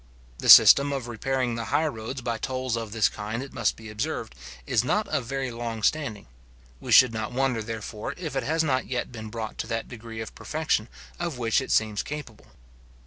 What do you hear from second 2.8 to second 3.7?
this kind, it